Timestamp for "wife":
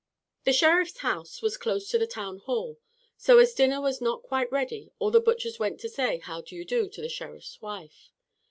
7.61-8.09